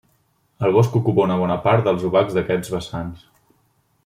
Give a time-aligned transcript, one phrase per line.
[0.67, 3.31] El bosc ocupa una bona part dels obacs d'aquests vessants.